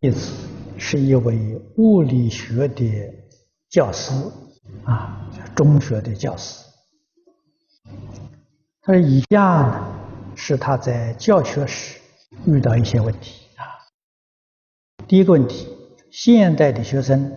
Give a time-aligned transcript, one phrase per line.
[0.00, 0.32] 弟子
[0.76, 2.84] 是一位物理学的
[3.68, 4.12] 教师
[4.82, 6.64] 啊，中学的教师。
[8.82, 9.86] 他说以下呢
[10.34, 12.00] 是他在教学时
[12.44, 13.62] 遇到一些问题啊。
[15.06, 15.68] 第一个问题，
[16.10, 17.30] 现代的学生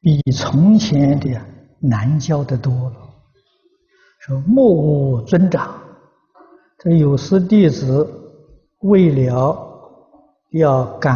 [0.00, 1.38] 比从前的
[1.80, 2.96] 难教得多了。
[4.20, 5.82] 说目无尊长，
[6.78, 8.08] 这有时弟子
[8.78, 9.71] 为了
[10.52, 11.10] 要赶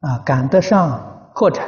[0.00, 1.64] 啊赶得上课程，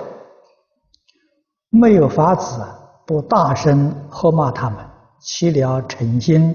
[1.71, 2.61] 没有法子
[3.07, 4.85] 不大声喝骂他们，
[5.21, 6.55] 起了成心，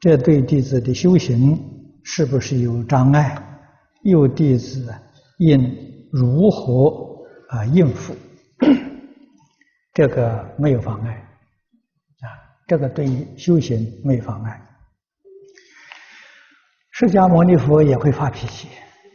[0.00, 1.58] 这对弟子的修行
[2.02, 3.36] 是不是有障碍？
[4.02, 4.92] 有弟子
[5.38, 8.14] 应如何啊应付？
[9.92, 12.26] 这个没有妨碍啊，
[12.66, 14.60] 这个对于修行没有妨碍。
[16.92, 18.68] 释迦牟尼佛也会发脾气，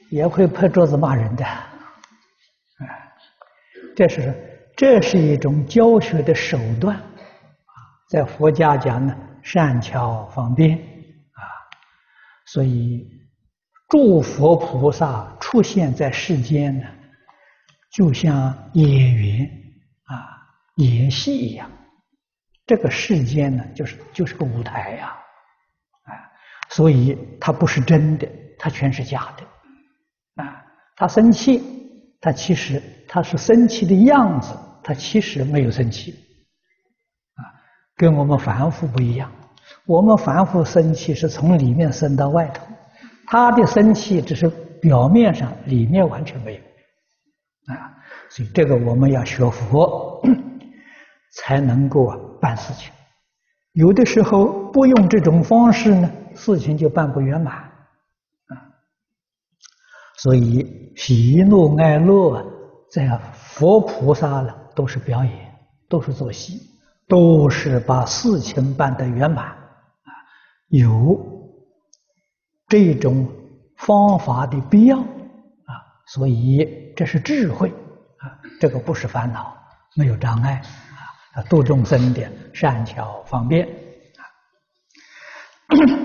[0.09, 1.69] 也会拍桌子骂人的，啊，
[3.95, 4.33] 这是
[4.75, 7.03] 这是一种教学的手段，啊，
[8.09, 11.41] 在佛家讲呢，善巧方便，啊，
[12.47, 13.07] 所以
[13.89, 16.87] 诸佛菩萨出现在世间呢，
[17.91, 19.45] 就像演员
[20.05, 20.15] 啊，
[20.77, 21.69] 演戏一样，
[22.65, 25.15] 这个世间呢，就是就是个舞台呀，
[26.69, 28.27] 所以它不是真的，
[28.59, 30.65] 它全是假的，啊，
[30.95, 31.63] 他生气，
[32.19, 36.11] 他其实他是生气的样子，他其实没有生气，
[37.35, 37.41] 啊，
[37.95, 39.31] 跟我们凡夫不一样，
[39.85, 42.65] 我们凡夫生气是从里面生到外头，
[43.27, 44.49] 他的生气只是
[44.81, 47.95] 表面上，里面完全没有，啊，
[48.29, 50.21] 所以这个我们要学佛，
[51.37, 52.91] 才能够啊办事情，
[53.73, 56.11] 有的时候不用这种方式呢。
[56.37, 58.53] 事情就办不圆满啊！
[60.17, 62.45] 所以喜怒哀乐
[62.91, 65.55] 在佛菩萨了都是表演，
[65.89, 66.61] 都是做戏，
[67.07, 70.11] 都是把事情办得圆满啊！
[70.69, 71.19] 有
[72.67, 73.29] 这种
[73.77, 75.05] 方法的必要啊！
[76.07, 77.69] 所以这是智慧
[78.19, 78.39] 啊！
[78.59, 79.57] 这个不是烦恼，
[79.95, 80.61] 没有障碍
[81.33, 81.41] 啊！
[81.43, 83.67] 度众生的善巧方便
[84.17, 84.21] 啊！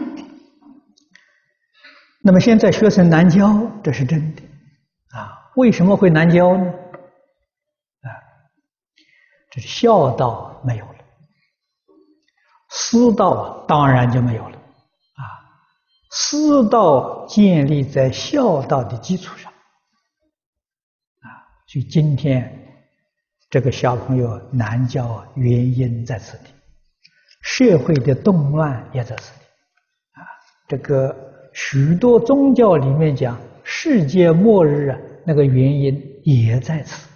[2.25, 4.43] 那么现在学生难教，这是真的，
[5.11, 6.65] 啊，为什么会难教呢？
[6.71, 8.09] 啊，
[9.51, 10.99] 这是孝道没有了，
[12.71, 15.23] 师道当然就没有了，啊，
[16.13, 16.37] 师
[16.69, 19.53] 道建立在孝道的基础上，
[21.23, 21.27] 啊，
[21.67, 22.57] 所以今天
[23.51, 26.45] 这个小朋友难教，原因在此地，
[27.43, 29.45] 社会的动乱也在此地，
[30.13, 30.23] 啊，
[30.69, 31.32] 这个。
[31.53, 37.09] 许多宗教里面讲世界末日啊，那个原因也在此，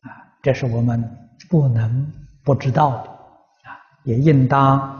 [0.00, 0.08] 啊，
[0.42, 1.02] 这是我们
[1.48, 2.12] 不能
[2.44, 4.98] 不知道的，啊，也应当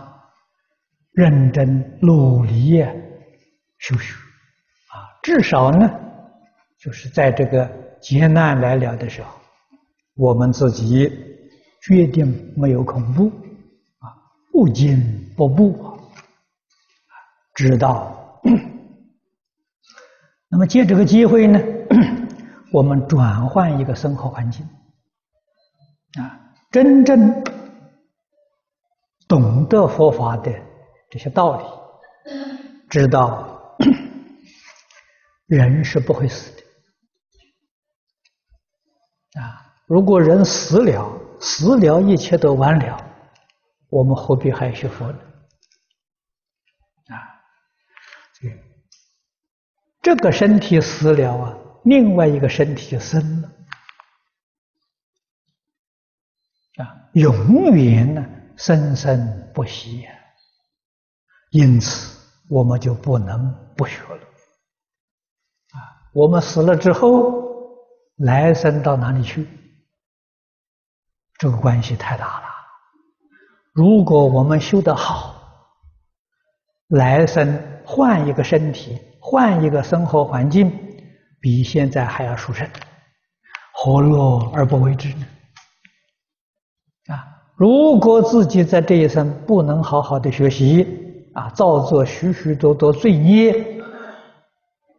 [1.12, 2.92] 认真努力啊
[3.78, 5.90] 修学，啊，至少呢，
[6.80, 9.30] 就是在这个劫难来了的时候，
[10.16, 11.10] 我们自己
[11.82, 13.26] 决定没有恐怖，
[13.98, 14.06] 啊，
[14.52, 15.00] 不惊
[15.36, 15.91] 不怖。
[17.54, 18.40] 知道，
[20.48, 21.60] 那么借这个机会呢，
[22.72, 24.66] 我们转换一个生活环境，
[26.18, 27.44] 啊，真正
[29.28, 30.50] 懂得佛法的
[31.10, 31.64] 这些道理，
[32.88, 33.76] 知道
[35.46, 36.50] 人是不会死
[39.34, 42.96] 的，啊，如果人死了，死了一切都完了，
[43.90, 45.18] 我们何必还学佛呢？
[47.08, 47.41] 啊
[50.00, 53.48] 这个身体死了啊，另外一个身体就生了
[56.78, 58.24] 啊，永远呢
[58.56, 60.12] 生生不息呀。
[61.50, 64.22] 因此，我们就不能不学了
[65.72, 65.78] 啊。
[66.12, 67.44] 我们死了之后，
[68.16, 69.46] 来生到哪里去？
[71.38, 72.46] 这个关系太大了。
[73.72, 75.34] 如果我们修得好，
[76.88, 78.98] 来生换一个身体。
[79.24, 80.68] 换一个生活环境，
[81.40, 82.68] 比现在还要舒适，
[83.72, 85.24] 何乐而不为之呢？
[87.06, 87.24] 啊，
[87.54, 93.80] 如果自己在这一生不能好好的学习，啊，造作许许多多罪孽，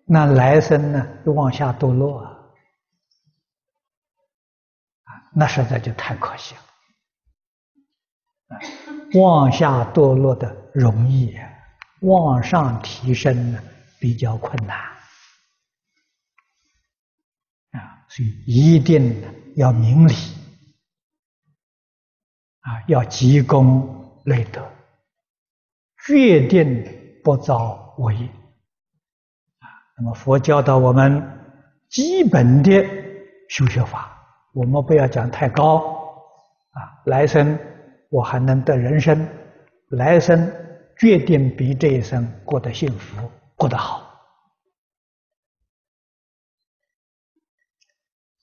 [0.06, 2.32] 那来生呢，就往下堕落啊，
[5.36, 6.62] 那实在就太可惜了，
[9.20, 11.38] 往下堕落的容易，
[12.04, 13.60] 往上提升呢？
[14.00, 14.78] 比较困难
[17.72, 19.24] 啊，所以一定
[19.56, 20.14] 要明理
[22.60, 24.62] 啊，要积功累德，
[26.06, 26.86] 决定
[27.24, 28.28] 不造恶业
[29.60, 29.66] 啊。
[29.98, 31.26] 那么佛教导我们
[31.90, 32.72] 基本的
[33.48, 34.22] 修学法，
[34.54, 35.78] 我们不要讲太高
[36.72, 36.78] 啊。
[37.06, 37.58] 来生
[38.10, 39.26] 我还能得人身，
[39.92, 40.54] 来生
[41.04, 43.30] 决定比这一生过得幸福。
[43.58, 44.10] 过得好，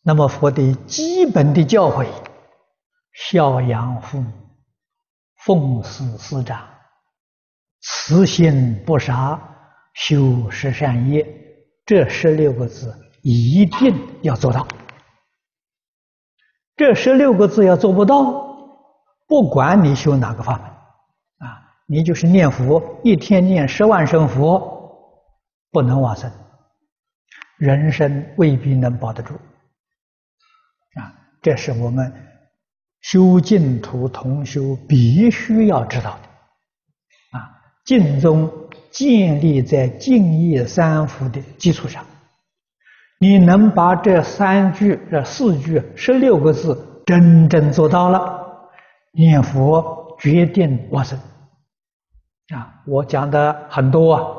[0.03, 2.07] 那么佛的基本的教诲：
[3.15, 4.31] 孝养父母，
[5.37, 6.69] 奉事师长，
[7.81, 9.41] 慈心不杀，
[9.95, 11.27] 修十善业，
[11.87, 14.69] 这十六个字一定要做到。
[16.77, 18.23] 这十六个字要做不到，
[19.27, 20.71] 不管你修哪个法门，
[21.91, 24.79] 你就是念佛，一天念十万声佛。
[25.73, 26.29] 不能往生，
[27.57, 29.35] 人生未必能保得住，
[30.97, 32.13] 啊，这是我们
[33.03, 37.55] 修净土同修必须要知道的，啊，
[37.85, 38.51] 净宗
[38.91, 42.05] 建立在净业三福的基础上，
[43.21, 48.45] 你能把这三句、这四句、十六个字真正做到了，
[49.13, 51.17] 念佛决定往生，
[52.55, 54.37] 啊，我讲的很多啊。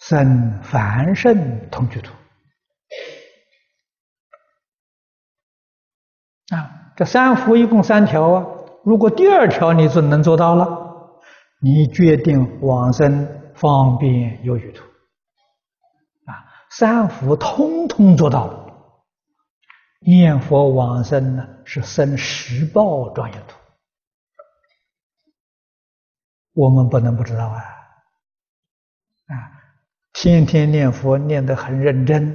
[0.00, 2.12] 生凡圣同居土
[6.54, 8.46] 啊，这三福一共三条啊。
[8.84, 11.18] 如果第二条你准能做到了，
[11.60, 13.26] 你决定往生
[13.56, 14.84] 方便有余土
[16.26, 16.46] 啊。
[16.70, 18.72] 三福通通做到了，
[20.06, 23.56] 念佛往生呢是生十报庄严土，
[26.58, 27.58] 我们不能不知道啊
[29.28, 29.32] 啊。
[30.12, 32.28] 天天念佛念得很认真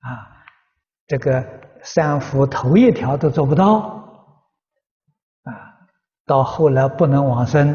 [0.00, 0.28] 啊，
[1.06, 1.42] 这个
[1.82, 3.78] 三福头一条都做不到
[5.44, 5.50] 啊，
[6.26, 7.74] 到后来不能往生，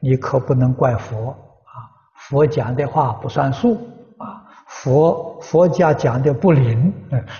[0.00, 1.88] 你可不能怪佛啊！
[2.28, 3.76] 佛讲的话不算数
[4.18, 6.92] 啊，佛佛家讲的不灵，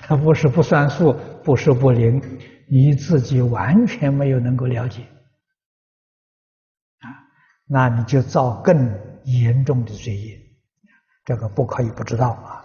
[0.03, 1.15] 他不是不算数，
[1.45, 2.19] 不是不灵，
[2.67, 5.03] 你自己完全没有能够了解，
[7.73, 10.41] 那你就造更严重的罪业。
[11.25, 12.60] 这个不可以不知道啊。